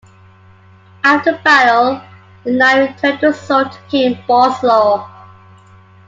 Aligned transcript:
After 1.03 1.33
the 1.33 1.37
battle, 1.43 2.01
the 2.43 2.51
knight 2.53 2.95
returned 3.03 3.21
the 3.21 3.31
sword 3.33 3.71
to 3.71 3.77
King 3.87 4.15
Boleslaw. 4.27 5.07